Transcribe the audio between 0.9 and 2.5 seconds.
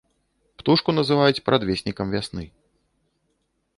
называюць прадвеснікам вясны.